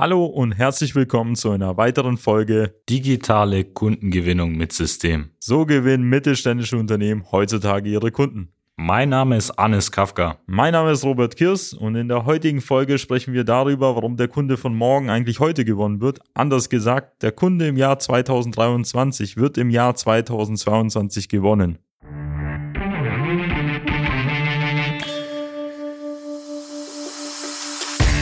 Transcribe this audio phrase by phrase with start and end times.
[0.00, 5.30] Hallo und herzlich willkommen zu einer weiteren Folge Digitale Kundengewinnung mit System.
[5.40, 8.52] So gewinnen mittelständische Unternehmen heutzutage ihre Kunden.
[8.76, 10.38] Mein Name ist Anis Kafka.
[10.46, 14.28] Mein Name ist Robert Kirs und in der heutigen Folge sprechen wir darüber, warum der
[14.28, 16.20] Kunde von morgen eigentlich heute gewonnen wird.
[16.32, 21.78] Anders gesagt, der Kunde im Jahr 2023 wird im Jahr 2022 gewonnen.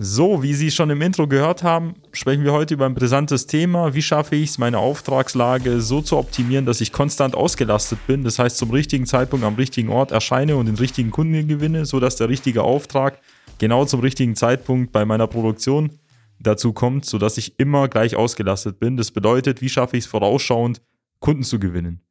[0.00, 3.94] So, wie Sie schon im Intro gehört haben, sprechen wir heute über ein brisantes Thema.
[3.94, 8.22] Wie schaffe ich es, meine Auftragslage so zu optimieren, dass ich konstant ausgelastet bin?
[8.22, 12.14] Das heißt, zum richtigen Zeitpunkt am richtigen Ort erscheine und den richtigen Kunden gewinne, sodass
[12.14, 13.18] der richtige Auftrag
[13.58, 15.90] genau zum richtigen Zeitpunkt bei meiner Produktion
[16.38, 18.96] dazu kommt, sodass ich immer gleich ausgelastet bin.
[18.96, 20.80] Das bedeutet, wie schaffe ich es vorausschauend,
[21.18, 22.02] Kunden zu gewinnen?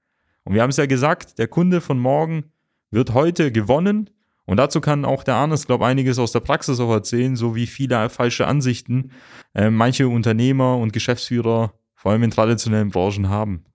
[0.43, 2.51] Und wir haben es ja gesagt, der Kunde von morgen
[2.91, 4.09] wird heute gewonnen
[4.47, 7.53] und dazu kann auch der Arnes, glaube ich, einiges aus der Praxis auch erzählen, so
[7.55, 9.11] wie viele falsche Ansichten
[9.53, 13.65] äh, manche Unternehmer und Geschäftsführer, vor allem in traditionellen Branchen, haben.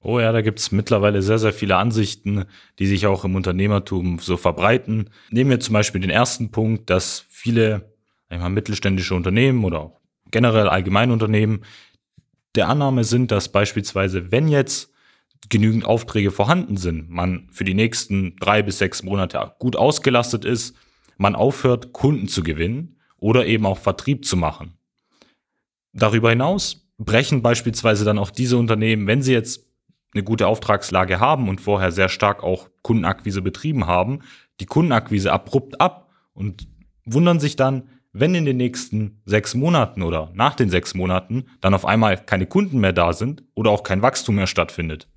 [0.00, 2.44] Oh ja, da gibt's mittlerweile sehr, sehr viele Ansichten,
[2.78, 5.10] die sich auch im Unternehmertum so verbreiten.
[5.30, 7.92] Nehmen wir zum Beispiel den ersten Punkt, dass viele
[8.30, 10.00] mal, mittelständische Unternehmen oder auch
[10.30, 11.62] generell allgemeine Unternehmen
[12.54, 14.93] der Annahme sind, dass beispielsweise, wenn jetzt
[15.50, 20.76] genügend Aufträge vorhanden sind, man für die nächsten drei bis sechs Monate gut ausgelastet ist,
[21.16, 24.74] man aufhört, Kunden zu gewinnen oder eben auch Vertrieb zu machen.
[25.92, 29.66] Darüber hinaus brechen beispielsweise dann auch diese Unternehmen, wenn sie jetzt
[30.14, 34.20] eine gute Auftragslage haben und vorher sehr stark auch Kundenakquise betrieben haben,
[34.60, 36.68] die Kundenakquise abrupt ab und
[37.04, 41.74] wundern sich dann, wenn in den nächsten sechs Monaten oder nach den sechs Monaten dann
[41.74, 45.08] auf einmal keine Kunden mehr da sind oder auch kein Wachstum mehr stattfindet.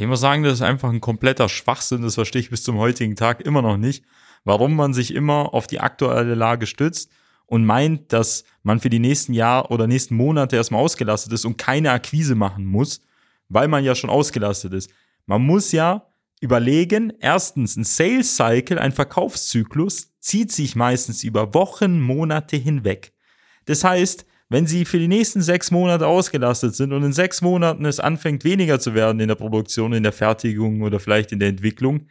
[0.00, 3.16] Ich muss sagen, das ist einfach ein kompletter Schwachsinn, das verstehe ich bis zum heutigen
[3.16, 4.02] Tag immer noch nicht,
[4.44, 7.10] warum man sich immer auf die aktuelle Lage stützt
[7.44, 11.58] und meint, dass man für die nächsten Jahre oder nächsten Monate erstmal ausgelastet ist und
[11.58, 13.02] keine Akquise machen muss,
[13.50, 14.90] weil man ja schon ausgelastet ist.
[15.26, 16.06] Man muss ja
[16.40, 23.12] überlegen, erstens, ein Sales Cycle, ein Verkaufszyklus, zieht sich meistens über Wochen, Monate hinweg.
[23.66, 27.86] Das heißt, wenn sie für die nächsten sechs Monate ausgelastet sind und in sechs Monaten
[27.86, 31.48] es anfängt weniger zu werden in der Produktion, in der Fertigung oder vielleicht in der
[31.48, 32.06] Entwicklung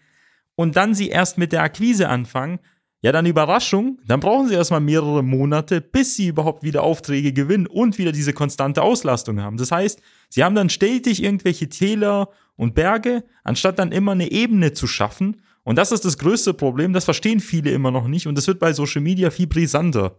[0.55, 2.59] und dann sie erst mit der Akquise anfangen,
[3.01, 7.67] ja dann Überraschung, dann brauchen sie erstmal mehrere Monate, bis sie überhaupt wieder Aufträge gewinnen
[7.67, 9.57] und wieder diese konstante Auslastung haben.
[9.57, 14.73] Das heißt, sie haben dann stetig irgendwelche Täler und Berge, anstatt dann immer eine Ebene
[14.73, 15.41] zu schaffen.
[15.63, 18.59] Und das ist das größte Problem, das verstehen viele immer noch nicht und das wird
[18.59, 20.17] bei Social Media viel brisanter.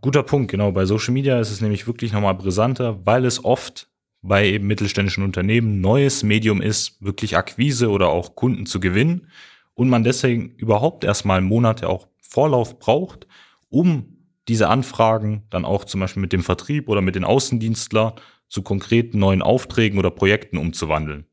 [0.00, 0.72] Guter Punkt, genau.
[0.72, 3.88] Bei Social Media ist es nämlich wirklich nochmal brisanter, weil es oft
[4.22, 9.28] bei eben mittelständischen Unternehmen neues Medium ist, wirklich Akquise oder auch Kunden zu gewinnen
[9.74, 13.26] und man deswegen überhaupt erstmal Monate auch Vorlauf braucht,
[13.68, 14.16] um
[14.48, 18.14] diese Anfragen dann auch zum Beispiel mit dem Vertrieb oder mit den Außendienstlern
[18.48, 21.26] zu konkreten neuen Aufträgen oder Projekten umzuwandeln.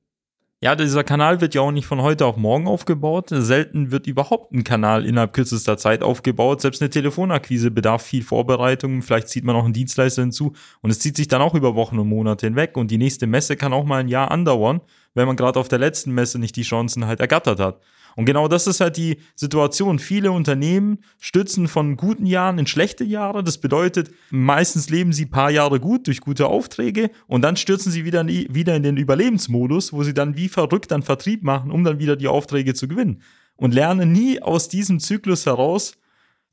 [0.63, 3.29] Ja, dieser Kanal wird ja auch nicht von heute auf morgen aufgebaut.
[3.31, 6.61] Selten wird überhaupt ein Kanal innerhalb kürzester Zeit aufgebaut.
[6.61, 9.01] Selbst eine Telefonakquise bedarf viel Vorbereitung.
[9.01, 11.97] Vielleicht zieht man auch einen Dienstleister hinzu und es zieht sich dann auch über Wochen
[11.97, 12.77] und Monate hinweg.
[12.77, 14.81] Und die nächste Messe kann auch mal ein Jahr andauern,
[15.15, 17.81] wenn man gerade auf der letzten Messe nicht die Chancen halt ergattert hat.
[18.15, 19.99] Und genau das ist halt die Situation.
[19.99, 23.43] Viele Unternehmen stützen von guten Jahren in schlechte Jahre.
[23.43, 28.05] Das bedeutet, meistens leben sie paar Jahre gut durch gute Aufträge und dann stürzen sie
[28.05, 31.99] wieder, wieder in den Überlebensmodus, wo sie dann wie verrückt dann Vertrieb machen, um dann
[31.99, 33.21] wieder die Aufträge zu gewinnen.
[33.55, 35.97] Und lernen nie aus diesem Zyklus heraus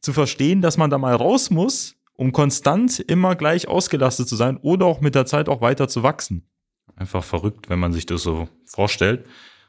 [0.01, 4.57] zu verstehen, dass man da mal raus muss, um konstant immer gleich ausgelastet zu sein
[4.59, 6.49] oder auch mit der Zeit auch weiter zu wachsen.
[6.97, 9.25] Einfach verrückt, wenn man sich das so vorstellt.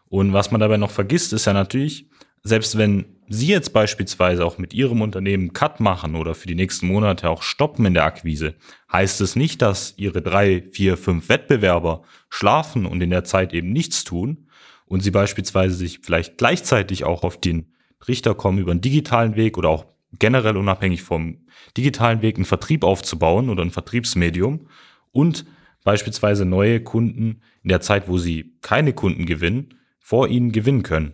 [0.10, 2.08] Und was man dabei noch vergisst, ist ja natürlich,
[2.44, 6.88] selbst wenn Sie jetzt beispielsweise auch mit Ihrem Unternehmen Cut machen oder für die nächsten
[6.88, 8.56] Monate auch stoppen in der Akquise,
[8.92, 13.72] heißt es nicht, dass Ihre drei, vier, fünf Wettbewerber schlafen und in der Zeit eben
[13.72, 14.48] nichts tun
[14.86, 19.60] und Sie beispielsweise sich vielleicht gleichzeitig auch auf den Trichter kommen, über einen digitalen Weg
[19.60, 19.86] oder auch
[20.18, 21.46] generell unabhängig vom
[21.78, 24.68] digitalen Weg einen Vertrieb aufzubauen oder ein Vertriebsmedium
[25.12, 25.46] und
[25.84, 29.76] beispielsweise neue Kunden in der Zeit, wo Sie keine Kunden gewinnen,
[30.10, 31.14] vor Ihnen gewinnen können.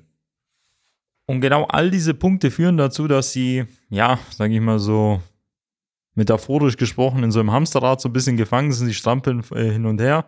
[1.26, 5.22] Und genau all diese Punkte führen dazu, dass sie, ja, sage ich mal so,
[6.14, 8.88] metaphorisch gesprochen, in so einem Hamsterrad so ein bisschen gefangen sind.
[8.88, 10.24] Sie strampeln äh, hin und her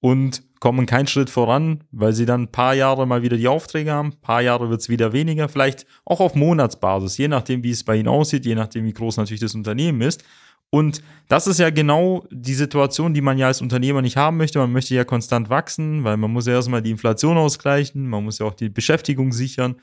[0.00, 3.92] und kommen keinen Schritt voran, weil sie dann ein paar Jahre mal wieder die Aufträge
[3.92, 7.70] haben, ein paar Jahre wird es wieder weniger, vielleicht auch auf Monatsbasis, je nachdem, wie
[7.70, 10.24] es bei ihnen aussieht, je nachdem, wie groß natürlich das Unternehmen ist.
[10.70, 14.60] Und das ist ja genau die Situation, die man ja als Unternehmer nicht haben möchte.
[14.60, 18.38] Man möchte ja konstant wachsen, weil man muss ja erstmal die Inflation ausgleichen, man muss
[18.38, 19.76] ja auch die Beschäftigung sichern.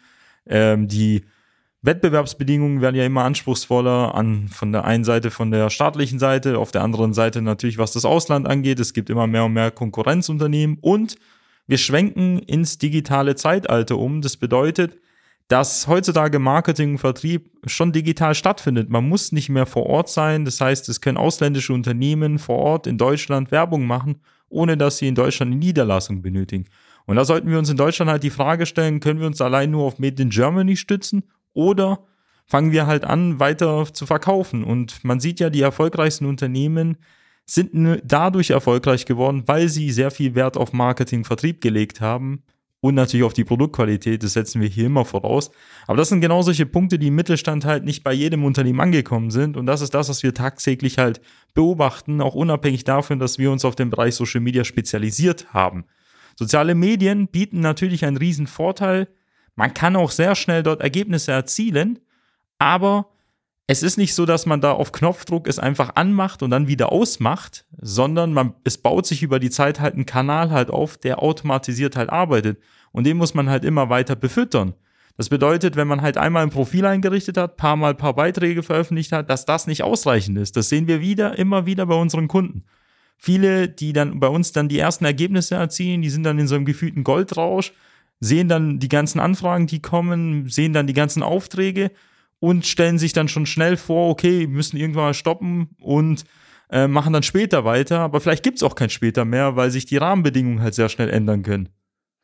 [0.46, 1.26] Ähm, die
[1.82, 6.72] Wettbewerbsbedingungen werden ja immer anspruchsvoller an von der einen Seite von der staatlichen Seite, auf
[6.72, 8.80] der anderen Seite natürlich was das Ausland angeht.
[8.80, 11.18] Es gibt immer mehr und mehr Konkurrenzunternehmen und
[11.68, 14.22] wir schwenken ins digitale Zeitalter um.
[14.22, 14.98] Das bedeutet,
[15.48, 18.90] dass heutzutage Marketing und Vertrieb schon digital stattfindet.
[18.90, 20.44] Man muss nicht mehr vor Ort sein.
[20.44, 25.08] Das heißt, es können ausländische Unternehmen vor Ort in Deutschland Werbung machen, ohne dass sie
[25.08, 26.66] in Deutschland eine Niederlassung benötigen.
[27.06, 29.72] Und da sollten wir uns in Deutschland halt die Frage stellen, können wir uns allein
[29.72, 31.24] nur auf Made in Germany stützen
[31.54, 32.04] oder
[32.46, 34.66] fangen wir halt an, weiter zu verkaufen?
[34.66, 36.98] Und man sieht ja, die erfolgreichsten Unternehmen
[37.46, 42.44] sind dadurch erfolgreich geworden, weil sie sehr viel Wert auf Marketing, Vertrieb gelegt haben
[42.80, 45.50] und natürlich auf die Produktqualität, das setzen wir hier immer voraus.
[45.88, 49.32] Aber das sind genau solche Punkte, die im Mittelstand halt nicht bei jedem Unternehmen angekommen
[49.32, 49.58] sind.
[49.58, 51.20] Und das ist das, was wir tagtäglich halt
[51.56, 55.86] beobachten, auch unabhängig davon, dass wir uns auf den Bereich Social Media spezialisiert haben.
[56.36, 59.08] Soziale Medien bieten natürlich einen riesen Vorteil.
[59.56, 62.00] Man kann auch sehr schnell dort Ergebnisse erzielen,
[62.60, 63.10] aber
[63.70, 66.90] es ist nicht so, dass man da auf Knopfdruck es einfach anmacht und dann wieder
[66.94, 71.22] ausmacht, sondern man, es baut sich über die Zeit halt ein Kanal halt auf, der
[71.22, 72.60] automatisiert halt arbeitet.
[72.94, 74.74] Und den muss man halt immer weiter befüttern.
[75.18, 79.12] Das bedeutet, wenn man halt einmal ein Profil eingerichtet hat, paar Mal paar Beiträge veröffentlicht
[79.12, 80.56] hat, dass das nicht ausreichend ist.
[80.56, 82.64] Das sehen wir wieder, immer wieder bei unseren Kunden.
[83.18, 86.56] Viele, die dann bei uns dann die ersten Ergebnisse erzielen, die sind dann in so
[86.56, 87.74] einem gefühlten Goldrausch,
[88.22, 91.92] sehen dann die ganzen Anfragen, die kommen, sehen dann die ganzen Aufträge
[92.40, 96.24] und stellen sich dann schon schnell vor, okay, müssen irgendwann mal stoppen und
[96.70, 98.00] äh, machen dann später weiter.
[98.00, 101.10] Aber vielleicht gibt es auch kein später mehr, weil sich die Rahmenbedingungen halt sehr schnell
[101.10, 101.70] ändern können.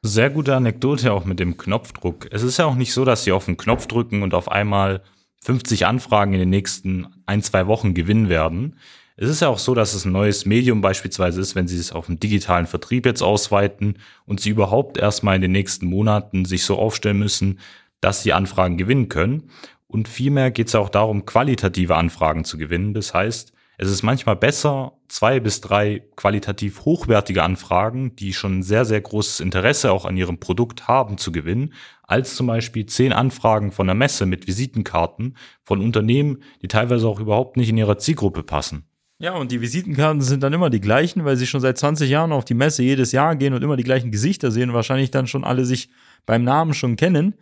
[0.01, 2.27] Sehr gute Anekdote auch mit dem Knopfdruck.
[2.31, 5.01] Es ist ja auch nicht so, dass sie auf den Knopf drücken und auf einmal
[5.43, 8.75] 50 Anfragen in den nächsten ein, zwei Wochen gewinnen werden.
[9.15, 11.91] Es ist ja auch so, dass es ein neues Medium beispielsweise ist, wenn Sie es
[11.91, 16.63] auf den digitalen Vertrieb jetzt ausweiten und Sie überhaupt erstmal in den nächsten Monaten sich
[16.63, 17.59] so aufstellen müssen,
[18.01, 19.49] dass Sie Anfragen gewinnen können.
[19.93, 22.95] Und vielmehr geht es auch darum, qualitative Anfragen zu gewinnen.
[22.95, 28.85] Das heißt, es ist manchmal besser, zwei bis drei qualitativ hochwertige Anfragen, die schon sehr,
[28.85, 33.71] sehr großes Interesse auch an ihrem Produkt haben, zu gewinnen, als zum Beispiel zehn Anfragen
[33.71, 38.41] von der Messe mit Visitenkarten von Unternehmen, die teilweise auch überhaupt nicht in ihrer Zielgruppe
[38.41, 38.87] passen.
[39.19, 42.31] Ja, und die Visitenkarten sind dann immer die gleichen, weil sie schon seit 20 Jahren
[42.31, 45.27] auf die Messe jedes Jahr gehen und immer die gleichen Gesichter sehen und wahrscheinlich dann
[45.27, 45.89] schon alle sich
[46.25, 47.35] beim Namen schon kennen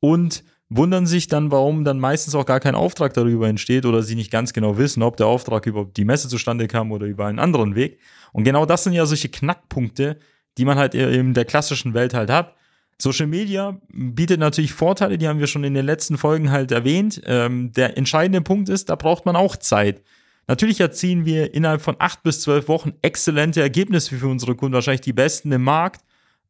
[0.00, 4.14] und wundern sich dann, warum dann meistens auch gar kein Auftrag darüber entsteht oder sie
[4.14, 7.40] nicht ganz genau wissen, ob der Auftrag über die Messe zustande kam oder über einen
[7.40, 7.98] anderen Weg.
[8.32, 10.16] Und genau das sind ja solche Knackpunkte,
[10.56, 12.54] die man halt in der klassischen Welt halt hat.
[12.98, 17.20] Social Media bietet natürlich Vorteile, die haben wir schon in den letzten Folgen halt erwähnt.
[17.24, 20.02] Ähm, der entscheidende Punkt ist, da braucht man auch Zeit.
[20.46, 25.00] Natürlich erzielen wir innerhalb von acht bis zwölf Wochen exzellente Ergebnisse für unsere Kunden, wahrscheinlich
[25.00, 26.02] die besten im Markt.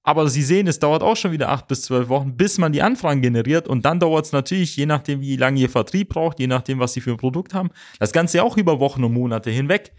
[0.02, 2.83] Aber Sie sehen, es dauert auch schon wieder acht bis zwölf Wochen, bis man die
[2.83, 3.69] Anfragen generiert.
[3.69, 6.95] Und dann dauert es natürlich, je nachdem, wie lange Ihr Vertrieb braucht, je nachdem, was
[6.95, 9.92] Sie für ein Produkt haben, das Ganze auch über Wochen und Monate hinweg.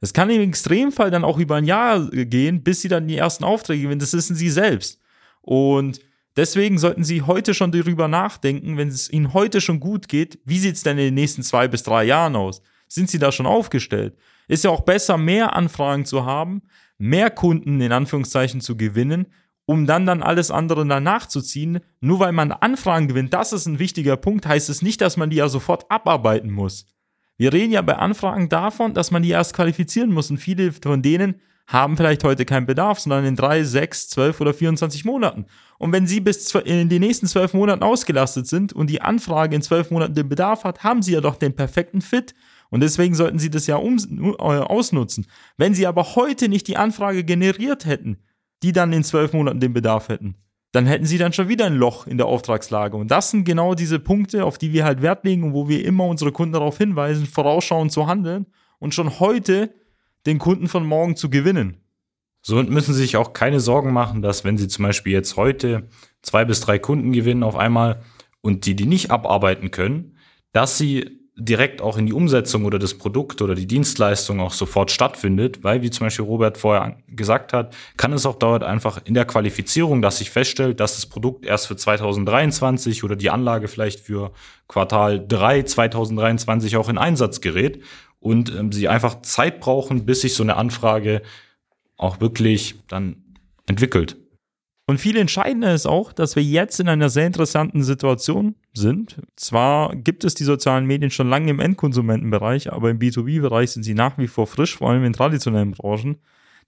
[0.00, 3.42] Es kann im Extremfall dann auch über ein Jahr gehen, bis Sie dann die ersten
[3.42, 3.98] Aufträge gewinnen.
[4.00, 5.00] Das wissen Sie selbst.
[5.40, 6.00] Und
[6.36, 10.58] deswegen sollten Sie heute schon darüber nachdenken, wenn es Ihnen heute schon gut geht, wie
[10.58, 12.62] sieht es denn in den nächsten zwei bis drei Jahren aus?
[12.88, 14.16] sind sie da schon aufgestellt?
[14.48, 16.62] Ist ja auch besser, mehr Anfragen zu haben,
[16.96, 19.26] mehr Kunden in Anführungszeichen zu gewinnen,
[19.68, 21.80] um dann dann alles andere danach zu ziehen.
[22.00, 25.28] Nur weil man Anfragen gewinnt, das ist ein wichtiger Punkt, heißt es nicht, dass man
[25.28, 26.86] die ja sofort abarbeiten muss.
[27.36, 31.02] Wir reden ja bei Anfragen davon, dass man die erst qualifizieren muss und viele von
[31.02, 31.34] denen
[31.66, 35.44] haben vielleicht heute keinen Bedarf, sondern in drei, sechs, zwölf oder 24 Monaten.
[35.76, 39.60] Und wenn Sie bis in den nächsten zwölf Monaten ausgelastet sind und die Anfrage in
[39.60, 42.34] zwölf Monaten den Bedarf hat, haben Sie ja doch den perfekten Fit
[42.70, 45.26] und deswegen sollten Sie das ja um, äh, ausnutzen.
[45.58, 48.16] Wenn Sie aber heute nicht die Anfrage generiert hätten,
[48.62, 50.36] die dann in zwölf Monaten den Bedarf hätten,
[50.72, 52.96] dann hätten sie dann schon wieder ein Loch in der Auftragslage.
[52.96, 55.84] Und das sind genau diese Punkte, auf die wir halt Wert legen und wo wir
[55.84, 58.46] immer unsere Kunden darauf hinweisen, vorausschauend zu handeln
[58.78, 59.74] und schon heute
[60.26, 61.78] den Kunden von morgen zu gewinnen.
[62.42, 65.88] Somit müssen Sie sich auch keine Sorgen machen, dass wenn Sie zum Beispiel jetzt heute
[66.22, 68.02] zwei bis drei Kunden gewinnen auf einmal
[68.40, 70.16] und die die nicht abarbeiten können,
[70.52, 74.90] dass Sie direkt auch in die Umsetzung oder das Produkt oder die Dienstleistung auch sofort
[74.90, 79.14] stattfindet, weil, wie zum Beispiel Robert vorher gesagt hat, kann es auch dort einfach in
[79.14, 84.00] der Qualifizierung, dass sich feststellt, dass das Produkt erst für 2023 oder die Anlage vielleicht
[84.00, 84.32] für
[84.66, 87.82] Quartal 3 2023 auch in Einsatz gerät
[88.18, 91.22] und ähm, sie einfach Zeit brauchen, bis sich so eine Anfrage
[91.96, 93.24] auch wirklich dann
[93.66, 94.16] entwickelt.
[94.88, 99.20] Und viel entscheidender ist auch, dass wir jetzt in einer sehr interessanten Situation sind.
[99.36, 103.94] Zwar gibt es die sozialen Medien schon lange im Endkonsumentenbereich, aber im B2B-Bereich sind sie
[103.94, 106.18] nach wie vor frisch, vor allem in traditionellen Branchen.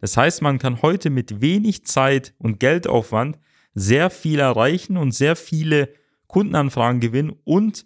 [0.01, 3.39] Das heißt, man kann heute mit wenig Zeit und Geldaufwand
[3.75, 5.91] sehr viel erreichen und sehr viele
[6.27, 7.85] Kundenanfragen gewinnen und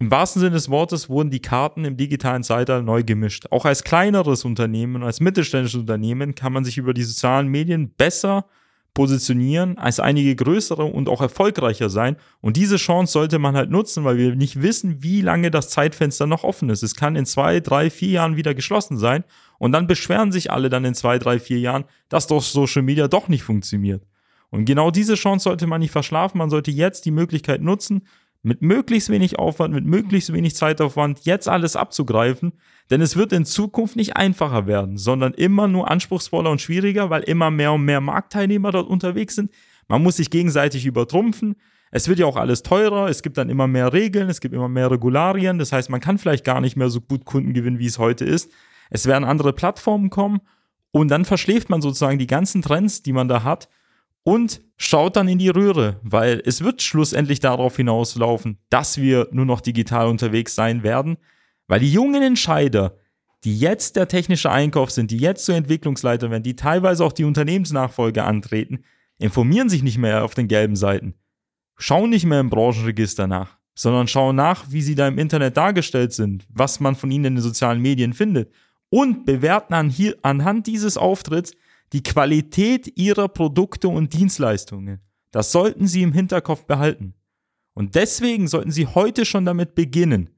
[0.00, 3.46] im wahrsten Sinne des Wortes wurden die Karten im digitalen Zeitalter neu gemischt.
[3.50, 8.46] Auch als kleineres Unternehmen, als mittelständisches Unternehmen kann man sich über die sozialen Medien besser
[8.98, 12.16] positionieren, als einige größere und auch erfolgreicher sein.
[12.40, 16.26] Und diese Chance sollte man halt nutzen, weil wir nicht wissen, wie lange das Zeitfenster
[16.26, 16.82] noch offen ist.
[16.82, 19.22] Es kann in zwei, drei, vier Jahren wieder geschlossen sein.
[19.60, 23.06] Und dann beschweren sich alle dann in zwei, drei, vier Jahren, dass doch Social Media
[23.06, 24.02] doch nicht funktioniert.
[24.50, 26.38] Und genau diese Chance sollte man nicht verschlafen.
[26.38, 28.02] Man sollte jetzt die Möglichkeit nutzen,
[28.42, 32.52] mit möglichst wenig Aufwand, mit möglichst wenig Zeitaufwand jetzt alles abzugreifen,
[32.90, 37.22] denn es wird in Zukunft nicht einfacher werden, sondern immer nur anspruchsvoller und schwieriger, weil
[37.22, 39.50] immer mehr und mehr Marktteilnehmer dort unterwegs sind.
[39.88, 41.56] Man muss sich gegenseitig übertrumpfen.
[41.90, 44.68] Es wird ja auch alles teurer, es gibt dann immer mehr Regeln, es gibt immer
[44.68, 47.86] mehr Regularien, das heißt, man kann vielleicht gar nicht mehr so gut Kunden gewinnen, wie
[47.86, 48.50] es heute ist.
[48.90, 50.40] Es werden andere Plattformen kommen
[50.90, 53.68] und dann verschläft man sozusagen die ganzen Trends, die man da hat
[54.22, 59.44] und schaut dann in die Röhre, weil es wird schlussendlich darauf hinauslaufen, dass wir nur
[59.44, 61.18] noch digital unterwegs sein werden,
[61.66, 62.96] weil die jungen Entscheider,
[63.44, 67.24] die jetzt der technische Einkauf sind, die jetzt zur Entwicklungsleiter werden, die teilweise auch die
[67.24, 68.84] Unternehmensnachfolge antreten,
[69.18, 71.14] informieren sich nicht mehr auf den gelben Seiten,
[71.76, 76.12] schauen nicht mehr im Branchenregister nach, sondern schauen nach, wie sie da im Internet dargestellt
[76.12, 78.52] sind, was man von ihnen in den sozialen Medien findet
[78.90, 81.52] und bewerten an hier, anhand dieses Auftritts
[81.92, 85.00] die Qualität ihrer Produkte und Dienstleistungen.
[85.30, 87.14] Das sollten Sie im Hinterkopf behalten.
[87.74, 90.30] Und deswegen sollten Sie heute schon damit beginnen,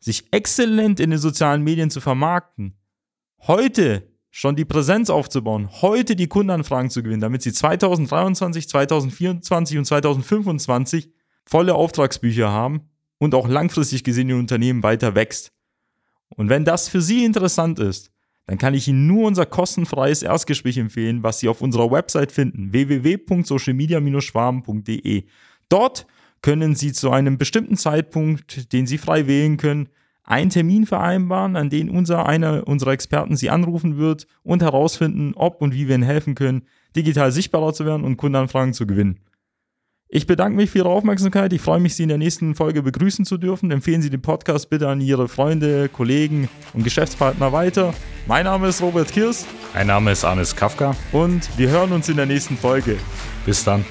[0.00, 2.78] sich exzellent in den sozialen Medien zu vermarkten,
[3.42, 9.84] heute schon die Präsenz aufzubauen, heute die Kundenanfragen zu gewinnen, damit Sie 2023, 2024 und
[9.84, 11.10] 2025
[11.44, 12.88] volle Auftragsbücher haben
[13.18, 15.52] und auch langfristig gesehen Ihr Unternehmen weiter wächst.
[16.30, 18.10] Und wenn das für Sie interessant ist,
[18.46, 22.72] dann kann ich Ihnen nur unser kostenfreies Erstgespräch empfehlen, was Sie auf unserer Website finden,
[22.72, 25.24] www.socialmedia-schwaben.de.
[25.68, 26.06] Dort
[26.42, 29.88] können Sie zu einem bestimmten Zeitpunkt, den Sie frei wählen können,
[30.24, 35.62] einen Termin vereinbaren, an den unser einer unserer Experten Sie anrufen wird und herausfinden, ob
[35.62, 36.64] und wie wir Ihnen helfen können,
[36.96, 39.20] digital sichtbarer zu werden und Kundenanfragen zu gewinnen.
[40.16, 41.52] Ich bedanke mich für Ihre Aufmerksamkeit.
[41.52, 43.72] Ich freue mich, Sie in der nächsten Folge begrüßen zu dürfen.
[43.72, 47.92] Empfehlen Sie den Podcast bitte an Ihre Freunde, Kollegen und Geschäftspartner weiter.
[48.28, 49.44] Mein Name ist Robert Kirs.
[49.74, 50.94] Mein Name ist Anis Kafka.
[51.10, 52.96] Und wir hören uns in der nächsten Folge.
[53.44, 53.84] Bis dann.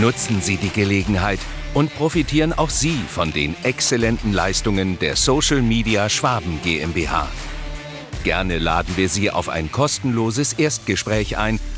[0.00, 1.40] Nutzen Sie die Gelegenheit
[1.74, 7.28] und profitieren auch Sie von den exzellenten Leistungen der Social Media Schwaben GmbH.
[8.22, 11.58] Gerne laden wir Sie auf ein kostenloses Erstgespräch ein